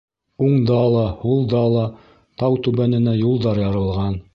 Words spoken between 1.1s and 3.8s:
һулда ла тау түбәненә юлдар